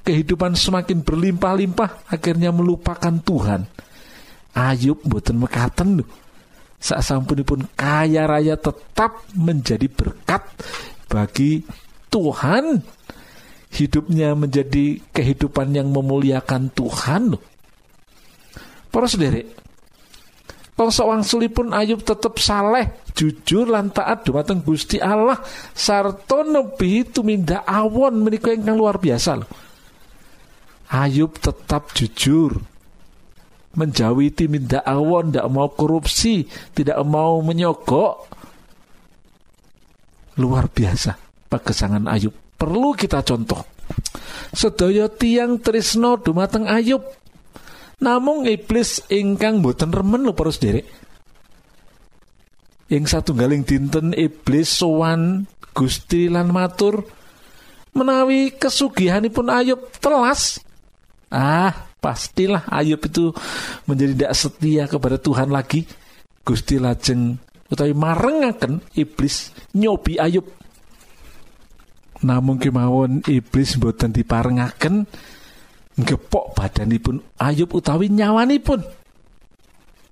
kehidupan 0.01 0.55
semakin 0.55 1.03
berlimpah-limpah 1.03 2.09
akhirnya 2.09 2.49
melupakan 2.55 3.11
Tuhan. 3.21 3.67
Ayub 4.51 4.99
boten 5.07 5.39
mekaten 5.39 6.03
sak 6.81 6.99
sampunipun 7.05 7.69
kaya 7.77 8.27
raya 8.27 8.59
tetap 8.59 9.23
menjadi 9.37 9.87
berkat 9.87 10.43
bagi 11.07 11.63
Tuhan. 12.11 12.83
Hidupnya 13.71 14.35
menjadi 14.35 14.99
kehidupan 15.15 15.71
yang 15.71 15.95
memuliakan 15.95 16.67
Tuhan 16.75 17.39
para 18.91 19.07
sederek 19.07 19.47
Bangsa 20.81 21.05
wangsulipun 21.05 21.77
Ayub 21.77 22.01
tetap 22.01 22.41
saleh, 22.41 23.05
jujur 23.13 23.69
lan 23.69 23.93
taat 23.93 24.25
dumateng 24.25 24.65
Gusti 24.65 24.97
Allah 24.97 25.37
sarta 25.77 26.41
nebi 26.41 27.05
tumindak 27.05 27.61
awon 27.69 28.25
menika 28.25 28.49
ingkang 28.49 28.81
luar 28.81 28.97
biasa. 28.97 29.45
Ayub 30.89 31.37
tetap 31.37 31.93
jujur 31.93 32.57
menjauhi 33.77 34.33
timindak 34.33 34.81
awon, 34.81 35.29
tidak 35.29 35.53
mau 35.53 35.69
korupsi, 35.69 36.49
tidak 36.73 36.97
mau 37.05 37.45
menyogok. 37.45 38.25
Luar 40.41 40.65
biasa 40.65 41.13
pagesangan 41.45 42.09
Ayub. 42.09 42.33
Perlu 42.57 42.97
kita 42.97 43.21
contoh. 43.21 43.61
Sedaya 44.49 45.13
tiang 45.13 45.61
trisno 45.61 46.17
dumateng 46.17 46.65
Ayub 46.65 47.20
Namung 48.01 48.49
iblis 48.49 49.05
ingkang 49.13 49.61
boten 49.61 49.93
remen 49.93 50.25
lho 50.25 50.33
para 50.33 50.49
sederek. 50.49 50.89
Ing 52.89 53.05
satunggaling 53.05 53.61
dinten 53.61 54.17
iblis 54.17 54.67
sowan 54.73 55.45
Gusti 55.71 56.27
lan 56.27 56.51
matur 56.51 57.07
menawi 57.93 58.57
kesugihanipun 58.57 59.47
Ayub 59.53 59.87
telas. 60.01 60.59
Ah, 61.31 61.87
pastilah 62.03 62.67
Ayub 62.67 62.99
itu 62.99 63.31
menjadi 63.87 64.11
tidak 64.17 64.33
setia 64.35 64.83
kepada 64.89 65.15
Tuhan 65.21 65.53
lagi. 65.53 65.87
Gusti 66.41 66.81
lajeng 66.81 67.37
utawi 67.69 67.93
marengaken 67.93 68.81
iblis 68.97 69.53
nyobi 69.77 70.17
Ayub. 70.17 70.49
Namung 72.25 72.57
kemawon 72.57 73.23
iblis 73.29 73.77
boten 73.77 74.09
diparengaken 74.09 75.05
gepok 76.05 76.53
badanipun 76.57 77.21
Ayub 77.41 77.71
utawi 77.73 78.07
nyawanipun. 78.11 78.81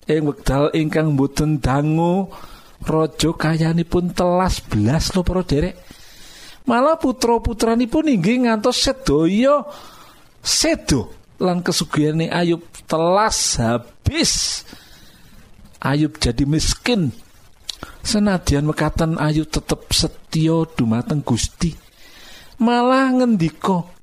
Ing 0.10 0.24
wekdal 0.26 0.74
ingkang 0.74 1.14
boten 1.14 1.62
dangu 1.62 2.34
raja 2.82 3.30
kayanipun 3.36 4.16
telas 4.16 4.64
belas 4.66 5.14
lho 5.14 5.22
para 5.22 5.46
derek. 5.46 5.78
Malah 6.66 6.98
putra 6.98 7.38
putranipun 7.42 8.10
inggih 8.10 8.46
ngantos 8.46 8.82
sedaya 8.82 9.66
sedo 10.42 11.14
lan 11.42 11.62
kesugihane 11.62 12.30
Ayub 12.30 12.62
telas 12.90 13.58
habis. 13.62 14.64
Ayub 15.80 16.18
jadi 16.20 16.44
miskin. 16.44 17.14
Senadyan 18.04 18.68
mekatan 18.68 19.16
Ayub 19.16 19.48
tetep 19.48 19.88
setya 19.94 20.68
dumateng 20.76 21.24
Gusti. 21.24 21.72
Malah 22.60 23.16
ngendika 23.16 23.99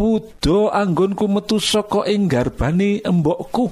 Wudo 0.00 0.72
anggonku 0.72 1.28
metu 1.28 1.60
saka 1.60 2.08
ing 2.08 2.24
garbane 2.24 3.04
embokku. 3.04 3.68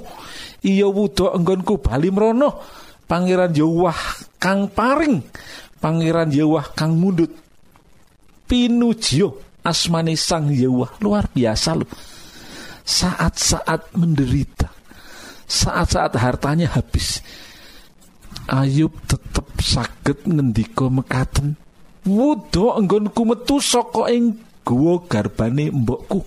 Iya 0.61 0.85
wudo 0.85 1.33
anggonku 1.33 1.81
bali 1.81 2.13
mrono. 2.13 2.61
Pangeran 3.09 3.51
Yawah 3.51 3.97
kang 4.37 4.69
paring. 4.69 5.19
Pangeran 5.81 6.29
Yawah 6.29 6.71
kang 6.77 6.95
mundut. 6.95 7.33
Pinujio 8.45 9.59
asmane 9.65 10.13
Sang 10.13 10.53
Yawah 10.53 11.01
luar 11.01 11.25
biasa 11.33 11.73
loh. 11.73 11.89
Saat-saat 12.85 13.97
menderita. 13.97 14.69
Saat-saat 15.49 16.13
hartanya 16.21 16.69
habis. 16.77 17.19
Ayub 18.45 18.93
tetep 19.09 19.47
saged 19.59 20.29
ngendika 20.29 20.85
mekaten. 20.87 21.57
Wudo 22.05 22.77
anggonku 22.77 23.25
metu 23.25 23.57
saka 23.57 24.09
ing 24.13 24.50
guwa 24.61 25.01
garbane 25.05 25.69
mbokku 25.73 26.21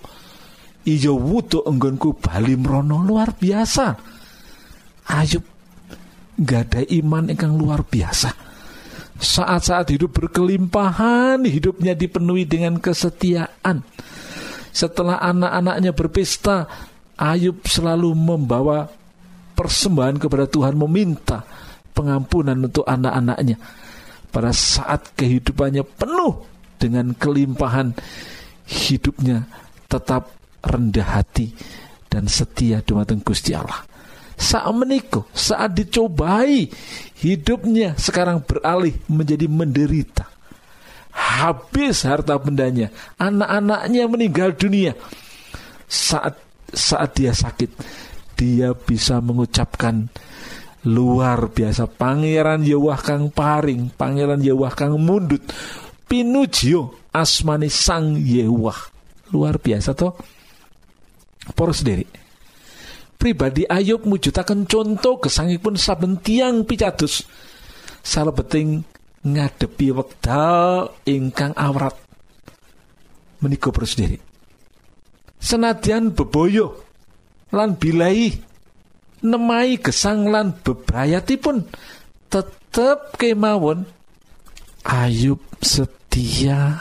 iya 0.85 1.11
wudu 1.11 1.63
enggonku 1.65 2.17
bali 2.19 2.55
mrono 2.59 3.01
luar 3.03 3.33
biasa 3.35 3.95
Ayub 5.05 5.45
gak 6.35 6.61
ada 6.71 6.81
iman 6.89 7.29
ingkang 7.31 7.55
luar 7.55 7.85
biasa 7.85 8.45
saat-saat 9.15 9.95
hidup 9.95 10.11
berkelimpahan, 10.11 11.39
hidupnya 11.47 11.95
dipenuhi 11.95 12.43
dengan 12.43 12.83
kesetiaan. 12.83 13.83
Setelah 14.75 15.23
anak-anaknya 15.23 15.95
berpesta, 15.95 16.67
Ayub 17.15 17.63
selalu 17.63 18.11
membawa 18.11 18.91
persembahan 19.55 20.19
kepada 20.19 20.51
Tuhan, 20.51 20.75
meminta 20.75 21.47
pengampunan 21.95 22.59
untuk 22.59 22.83
anak-anaknya. 22.83 23.55
Pada 24.27 24.51
saat 24.51 25.15
kehidupannya 25.15 25.87
penuh 25.87 26.54
dengan 26.77 27.15
kelimpahan, 27.15 27.95
hidupnya 28.65 29.45
tetap 29.85 30.33
rendah 30.65 31.21
hati 31.21 31.53
dan 32.09 32.25
setia 32.25 32.81
dumateng 32.81 33.21
Gusti 33.21 33.53
Allah. 33.53 33.85
Saat 34.35 34.75
menikah, 34.75 35.23
saat 35.31 35.71
dicobai, 35.71 36.67
hidupnya 37.23 37.95
sekarang 37.95 38.43
beralih 38.43 38.91
menjadi 39.07 39.47
menderita. 39.47 40.27
Habis 41.15 42.03
harta 42.03 42.35
bendanya, 42.35 42.91
anak-anaknya 43.15 44.03
meninggal 44.11 44.51
dunia. 44.51 44.91
Saat 45.87 46.35
saat 46.75 47.15
dia 47.15 47.31
sakit, 47.31 47.71
dia 48.35 48.75
bisa 48.75 49.23
mengucapkan 49.23 50.11
luar 50.85 51.49
biasa 51.49 51.89
pangeran 51.89 52.61
Yewah 52.61 52.99
kang 53.01 53.33
paring 53.33 53.89
pangeran 53.95 54.43
Yewah 54.43 54.75
kang 54.75 54.99
mundut 55.01 55.41
pinujio 56.05 57.09
asmani 57.11 57.69
sang 57.69 58.17
Yewah 58.17 58.77
luar 59.33 59.57
biasa 59.59 59.97
toh? 59.97 60.13
Poros 61.53 61.81
sendiri 61.81 62.05
pribadi 63.17 63.65
Ayub 63.65 64.05
mujudaken 64.05 64.69
contoh 64.69 65.17
gesangipun 65.17 65.81
saben 65.81 66.21
tiang 66.21 66.61
picados. 66.65 67.25
Salebeting 68.05 68.85
ngadepi 69.25 69.89
wekdal 69.89 70.93
ingkang 71.09 71.57
awrat. 71.57 71.97
Menika 73.41 73.73
poros 73.73 73.97
sendiri 73.97 74.21
senadyan 75.45 76.09
beboyo 76.09 76.81
lan 77.53 77.77
bilai 77.77 78.33
nemai 79.21 79.77
gesang 79.77 80.25
lan 80.33 80.57
bebrayatipun 80.65 81.69
tetep 82.33 83.13
kemawon 83.21 83.85
Ayub 84.85 85.41
setia 85.59 86.77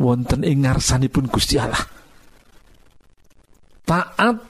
wonten 0.00 0.40
ing 0.40 0.64
ngarsanipun 0.64 1.28
Gusti 1.28 1.60
Allah. 1.60 1.84
Taat 3.84 4.40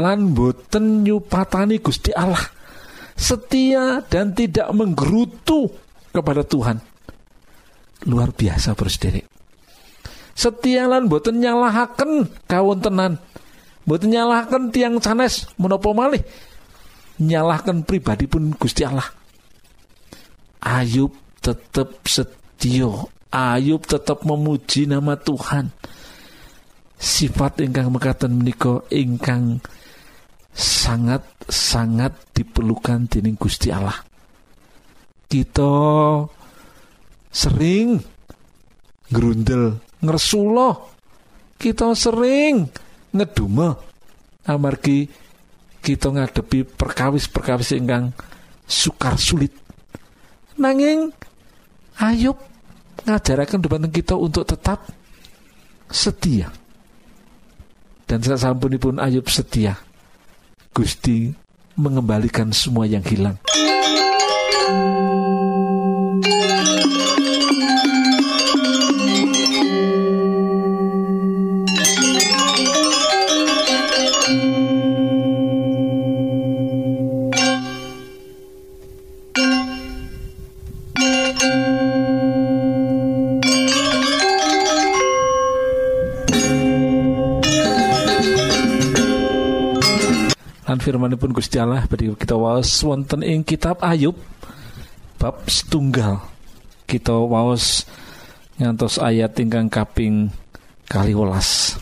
lan 0.00 0.32
boten 0.32 1.04
nyupatani 1.04 1.78
Gusti 1.84 2.10
Allah. 2.16 2.42
Setia 3.16 4.04
dan 4.08 4.32
tidak 4.36 4.68
menggerutu 4.72 5.68
kepada 6.12 6.44
Tuhan. 6.44 6.80
Luar 8.08 8.32
biasa 8.32 8.76
bersedere 8.76 9.36
setia 10.36 10.84
lan 10.84 11.08
boten 11.08 11.40
nyalahaken 11.40 12.28
kawontenan. 12.44 13.16
Boten 13.88 14.12
nyalahaken 14.12 14.70
tiang 14.70 15.00
sanes 15.00 15.48
menapa 15.56 15.90
malih? 15.96 16.20
Nyalahkan 17.16 17.82
pribadi 17.88 18.28
pun 18.28 18.52
Gusti 18.52 18.84
Allah. 18.84 19.08
Ayub 20.60 21.10
tetap 21.46 22.02
setia. 22.10 22.90
Ayub 23.30 23.84
tetap 23.86 24.26
memuji 24.26 24.90
nama 24.90 25.14
Tuhan. 25.14 25.70
Sifat 26.96 27.60
ingkang 27.60 27.92
mekaten 27.92 28.32
menika 28.32 28.80
ingkang 28.88 29.60
sangat 30.56 31.22
sangat 31.46 32.16
diperlukan 32.32 33.06
dening 33.06 33.36
Gusti 33.36 33.68
Allah. 33.68 34.00
Kita 35.28 35.74
sering 37.28 38.00
gerundel 39.12 39.76
ngersulo 40.00 40.96
kita 41.56 41.96
sering 41.96 42.68
ngeduma. 43.12 43.76
Amargi 44.46 45.10
kita 45.82 46.14
ngadepi 46.14 46.62
perkawis-perkawis 46.78 47.74
ingkang 47.74 48.14
sukar 48.62 49.18
sulit. 49.18 49.50
Nanging 50.54 51.10
Ayub 52.00 52.36
ngajaraken 53.06 53.60
dumateng 53.62 53.92
kita 53.92 54.14
untuk 54.16 54.44
tetap 54.44 54.84
setia. 55.88 56.52
Dan 58.06 58.22
sasampunipun 58.22 59.02
Ayub 59.02 59.26
setia. 59.26 59.80
Gusti 60.76 61.32
mengembalikan 61.76 62.52
semua 62.52 62.84
yang 62.84 63.04
hilang 63.04 63.40
firmanipun 90.86 91.34
Gusti 91.34 91.58
Allah 91.58 91.82
bagi 91.90 92.14
kita 92.14 92.38
waos 92.38 92.70
wonten 92.86 93.26
ing 93.26 93.42
kitab 93.42 93.82
Ayub 93.82 94.14
bab 95.18 95.42
setunggal. 95.50 96.22
Kita 96.86 97.10
waos 97.10 97.82
ngantos 98.62 99.02
ayat 99.02 99.34
ingkang 99.42 99.66
kaping 99.66 100.30
kali 100.86 101.10
welas 101.10 101.74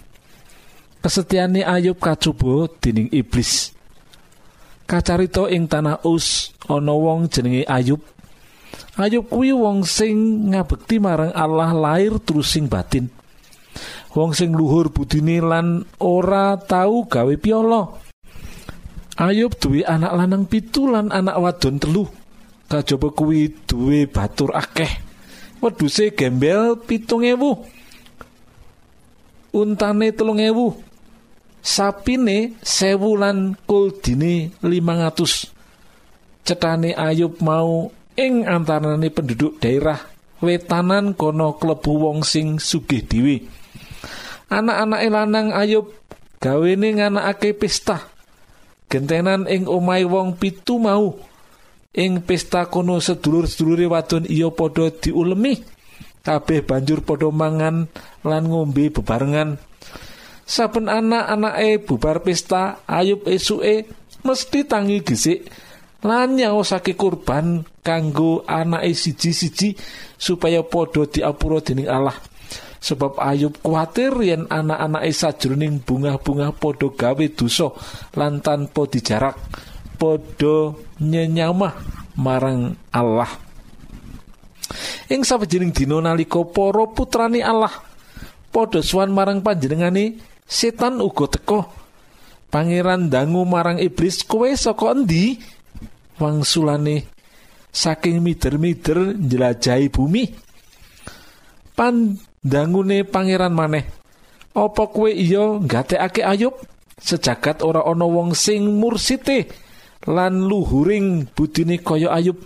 kesetiani 1.04 1.60
Ayub 1.60 2.00
kacubo 2.00 2.64
dening 2.80 3.12
iblis. 3.12 3.76
Kacarito 4.88 5.52
ing 5.52 5.68
tanah 5.68 6.00
us 6.08 6.56
ana 6.64 6.96
wong 6.96 7.28
jenenge 7.28 7.68
Ayub. 7.68 8.00
Ayub 8.96 9.28
kuwi 9.28 9.52
wong 9.52 9.84
sing 9.84 10.48
ngabekti 10.56 10.96
marang 10.96 11.36
Allah 11.36 11.76
lahir 11.76 12.16
terus 12.24 12.48
sing 12.56 12.72
batin. 12.72 13.12
Wong 14.16 14.32
sing 14.32 14.56
luhur 14.56 14.88
budine 14.88 15.44
lan 15.44 15.84
ora 16.00 16.56
tau 16.56 17.04
gawe 17.04 17.34
piolo 17.36 18.03
Ayub 19.14 19.55
duwe 19.62 19.87
anak 19.87 20.11
lanang 20.11 20.44
pitu 20.50 20.90
lan 20.90 21.14
anak 21.14 21.38
wadon 21.38 21.79
telu. 21.79 22.11
Kajaba 22.66 23.14
kuwi 23.14 23.55
duwe 23.62 24.11
batur 24.11 24.50
akeh. 24.50 24.90
Wedhuse 25.62 26.11
gembel 26.18 26.74
pitung 26.83 27.22
ewu. 27.22 27.62
Untane 29.55 30.11
telung 30.11 30.42
ewu. 30.42 30.74
Sapine 31.62 32.59
sewu 32.59 33.14
lan 33.14 33.55
kuldine 33.70 34.50
limang 34.66 35.07
atus. 35.07 35.46
Cetane 36.44 36.92
Ayub 36.92 37.38
mau 37.38 37.94
ing 38.18 38.44
antarane 38.44 39.09
penduduk 39.09 39.62
daerah 39.62 39.96
wetanan 40.44 41.16
kono 41.16 41.57
klebu 41.57 41.92
wong 42.05 42.20
sing 42.27 42.59
sugih 42.61 43.00
dhewe. 43.07 43.46
Anak-anak 44.50 45.00
lanang 45.09 45.48
Ayub 45.55 45.88
gawene 46.42 47.00
nganakake 47.00 47.57
pesta 47.57 48.13
gentenan 48.94 49.50
ing 49.50 49.66
omai 49.66 50.07
wong 50.07 50.38
pitu 50.38 50.78
mau. 50.78 51.18
Ing 51.94 52.22
pesta 52.22 52.70
kono 52.70 53.02
sedulur-sedulure 53.02 53.90
wadon 53.90 54.30
iya 54.30 54.46
padha 54.54 54.94
diulemi. 54.94 55.59
Kabeh 56.22 56.62
banjur 56.62 57.02
padha 57.02 57.30
mangan 57.35 57.90
lan 58.22 58.42
ngombe 58.46 58.94
bebarengan. 58.94 59.59
Saben 60.46 60.87
anak-anake 60.87 61.83
bubar 61.83 62.22
pesta 62.22 62.87
ayub 62.87 63.26
esuke 63.26 63.90
mesti 64.22 64.61
tangi 64.62 65.02
gesik 65.02 65.48
lan 66.04 66.37
nyaosake 66.37 66.94
kurban 66.94 67.64
kanggo 67.80 68.44
anake 68.44 68.92
siji-siji 68.92 69.74
supaya 70.20 70.61
padha 70.62 71.09
diapura 71.09 71.64
dening 71.64 71.88
Allah 71.88 72.14
sebab 72.84 73.16
Ayub 73.16 73.56
kuatir 73.64 74.12
yen 74.20 74.44
anak-anake 74.52 75.08
sajroning 75.08 75.80
bunga-bunga 75.80 76.52
padha 76.52 76.92
gawe 76.92 77.26
dosa 77.32 77.72
lan 78.12 78.44
tanpa 78.44 78.84
dijarak 78.84 79.40
padha 79.96 80.76
nyenyamah 81.00 81.72
marang 82.20 82.76
Allah. 82.92 83.32
Ing 85.08 85.24
sawijining 85.24 85.72
dina 85.72 85.96
nalika 86.04 86.44
para 86.44 86.84
putrane 86.92 87.40
Allah 87.40 87.72
padha 88.52 88.84
suwan 88.84 89.16
marang 89.16 89.40
panjenengane 89.40 90.20
setan 90.44 91.00
uga 91.00 91.24
teka 91.32 91.64
pangeran 92.52 93.08
dangu 93.08 93.48
marang 93.48 93.80
iblis 93.80 94.28
kowe 94.28 94.46
saka 94.52 94.92
endi? 94.92 95.40
Wangsulane 96.14 97.10
saking 97.74 98.22
mider-mider 98.22 99.18
njelajahi 99.18 99.90
bumi. 99.90 100.30
Pan 101.74 102.14
dangune 102.44 103.09
pangeran 103.09 103.57
maneh 103.57 104.04
apa 104.54 104.87
kowe 104.87 105.11
iya 105.11 105.59
gatekake 105.59 106.22
ayub? 106.22 106.54
Sejagat 106.94 107.66
ora 107.66 107.83
ana 107.83 108.07
wong 108.07 108.38
sing 108.38 108.78
mursite 108.78 109.50
lan 110.07 110.46
luhuring 110.46 111.26
budine 111.35 111.83
kaya 111.83 112.14
ayub. 112.14 112.38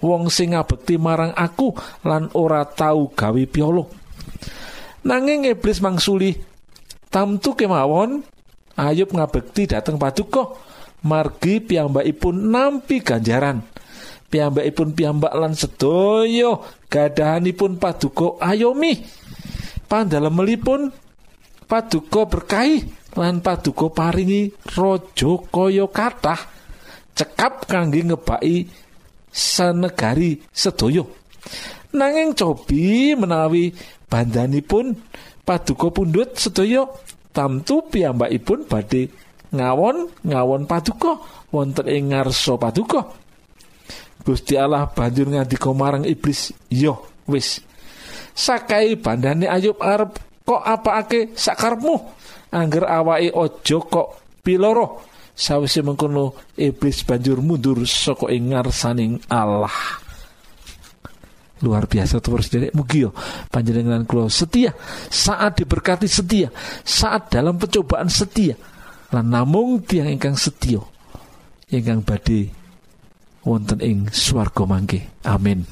Wong 0.00 0.32
sing 0.32 0.56
ngabekti 0.56 0.96
marang 0.96 1.36
aku 1.36 1.76
lan 2.08 2.32
ora 2.32 2.64
tau 2.64 3.12
gawe 3.12 3.42
piolo. 3.46 3.92
Nanging 5.04 5.44
iblis 5.44 5.84
mangsuli 5.84 6.32
tamtu 7.12 7.52
kemawon 7.52 8.24
Ayub 8.72 9.12
ngabekti 9.12 9.68
dateng 9.68 10.00
paduka. 10.00 10.56
Margi 11.04 11.60
piyambakipun 11.60 12.48
nampi 12.48 13.04
ganjaran. 13.04 13.60
Piyambakipun 14.32 14.96
piyambak 14.96 15.36
lan 15.36 15.52
sedaya 15.52 16.56
gadahanipun 16.88 17.76
paduka 17.76 18.40
ayomi 18.40 19.04
pandalemelipun 19.92 20.88
paduka 21.68 22.24
berkahi 22.24 22.80
lan 23.12 23.44
paduka 23.44 23.92
paringi 23.92 24.48
raja 24.72 25.32
kaya 25.52 25.84
kathah 25.92 26.40
cekap 27.12 27.68
kangge 27.68 28.00
ngebaki 28.00 28.72
sanegari 29.28 30.40
sedaya. 30.48 31.04
Nanging 31.92 32.32
cobi 32.32 33.12
menawi 33.12 33.76
bandanipun 34.08 34.96
paduka 35.44 35.92
pundhut 35.92 36.40
sedaya 36.40 36.88
tamtu 37.36 37.84
piyambakipun 37.92 38.64
badhe 38.64 39.12
ngawon 39.52 40.08
ngawon 40.24 40.64
paduka 40.64 41.20
wonten 41.52 41.84
ing 41.92 42.16
ngarsa 42.16 42.56
paduka. 42.56 43.12
Gusti 44.24 44.56
Allah 44.56 44.88
banjur 44.88 45.28
ngandika 45.28 45.68
marang 45.76 46.08
iblis 46.08 46.56
yo 46.72 47.04
wis 47.28 47.60
sakai 48.32 48.96
bandane 48.98 49.46
Ayub 49.48 49.78
arep 49.78 50.18
kok 50.42 50.62
apake 50.62 51.32
sakarepmu? 51.36 51.96
Angger 52.52 52.84
awake 52.84 53.32
aja 53.32 53.78
kok 53.80 54.08
piloro. 54.44 55.08
Sawise 55.32 55.80
mengkono 55.80 56.36
iblis 56.60 57.08
banjur 57.08 57.40
mundur 57.40 57.80
saka 57.88 58.28
ing 58.28 58.52
ngarsaning 58.52 59.16
Allah. 59.32 59.72
Luar 61.64 61.86
biasa 61.88 62.18
terus 62.18 62.50
dari 62.50 62.68
mugi 62.74 63.06
yo 63.06 63.16
panjenengan 63.48 64.04
kula 64.04 64.28
setia. 64.28 64.76
Saat 65.08 65.64
diberkati 65.64 66.04
setia. 66.04 66.52
Saat 66.84 67.32
dalam 67.32 67.56
pencobaan 67.56 68.12
setia. 68.12 68.58
Lan 69.14 69.32
namung 69.32 69.80
tiang 69.88 70.12
ingkang 70.12 70.36
setia. 70.36 70.84
Ingkang 71.72 72.04
badhe 72.04 72.52
wonten 73.48 73.80
ing 73.80 74.12
swarga 74.12 74.68
mangke. 74.68 75.00
Amin 75.24 75.64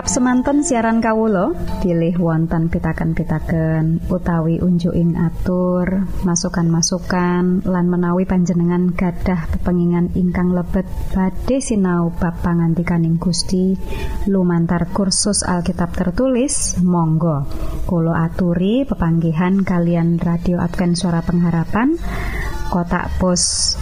Cekap 0.00 0.16
semanten 0.16 0.64
siaran 0.64 1.04
kawulo 1.04 1.52
pilih 1.84 2.16
wonten 2.16 2.72
pitaken-pitaken 2.72 4.08
utawi 4.08 4.56
unjuking 4.56 5.12
atur 5.12 6.08
masukan-masukan 6.24 7.68
lan 7.68 7.84
menawi 7.84 8.24
panjenengan 8.24 8.96
gadah 8.96 9.52
pepengingan 9.52 10.08
ingkang 10.16 10.56
lebet 10.56 10.88
badhe 11.12 11.60
sinau 11.60 12.16
bab 12.16 12.32
pangantikaning 12.40 13.20
Gusti. 13.20 13.76
Lumantar 14.24 14.88
kursus 14.88 15.44
Alkitab 15.44 15.92
tertulis 15.92 16.80
Monggo. 16.80 17.44
Kulo 17.84 18.16
aturi 18.16 18.88
pepanggihan 18.88 19.60
kalian 19.60 20.16
radio 20.16 20.64
Advent 20.64 20.96
suara 20.96 21.20
pengharapan. 21.20 21.92
Kotak 22.72 23.20
pos 23.20 23.76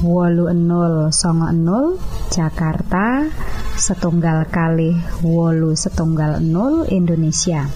wolu 0.00 0.48
enol 0.48 1.12
songo 1.12 1.52
enol 1.52 2.00
Jakarta 2.32 3.28
setunggal 3.76 4.48
kali 4.48 4.96
wolu 5.20 5.76
setunggal 5.76 6.40
nol 6.40 6.88
Indonesia. 6.88 7.68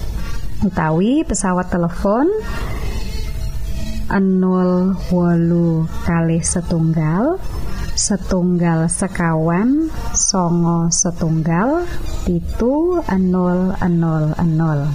Utawi 0.65 1.21
pesawat 1.29 1.69
telepon 1.69 2.25
enol 4.09 4.97
wolu 5.13 5.85
kali 6.09 6.41
setunggal 6.41 7.37
setunggal 7.93 8.89
sekawan 8.89 9.93
songo 10.17 10.89
setunggal 10.89 11.85
pitu 12.25 13.05
enol 13.05 13.77
enol 13.85 14.33
enol. 14.41 14.89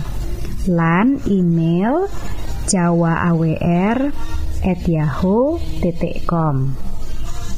Lan 0.65 1.21
email 1.29 2.09
jawa 2.65 3.29
awr 3.29 4.09
at 4.65 4.81
yahoo.com 4.83 6.88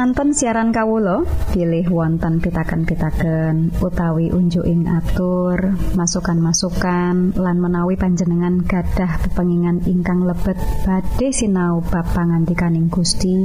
semanten 0.00 0.32
siaran 0.32 0.72
Kawulo 0.72 1.28
pilih 1.52 1.84
wonten 1.92 2.40
pitaken-pitaken 2.40 3.84
utawi 3.84 4.32
unjuking 4.32 4.88
atur 4.88 5.76
masukan-masukan 5.92 7.36
lan 7.36 7.60
menawi 7.60 8.00
panjenengan 8.00 8.64
gadah 8.64 9.20
pepengingan 9.20 9.84
ingkang 9.84 10.24
lebet 10.24 10.56
badhe 10.88 11.36
sinau 11.36 11.84
bab 11.84 12.08
pangantikaning 12.16 12.88
Gusti. 12.88 13.44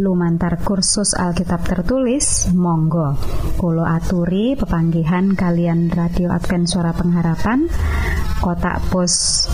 Lumantar 0.00 0.64
kursus 0.64 1.12
Alkitab 1.12 1.68
tertulis 1.68 2.48
Monggo 2.56 3.20
Kulo 3.60 3.84
aturi 3.84 4.56
pepanggihan 4.56 5.36
kalian 5.36 5.92
radio 5.92 6.32
Advent 6.32 6.64
suara 6.64 6.96
pengharapan 6.96 7.68
kotak 8.40 8.88
pos 8.88 9.44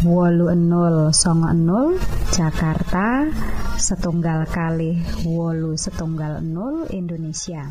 wolu 0.00 0.48
enol 0.48 1.12
songo 1.12 1.52
enol 1.52 2.00
Jakarta 2.32 3.28
setunggal 3.76 4.48
kali 4.48 4.96
wolu 5.28 5.76
setunggal 5.76 6.40
nol 6.40 6.88
Indonesia. 6.88 7.68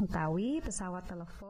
Utawi 0.00 0.64
pesawat 0.64 1.04
telepon 1.04 1.40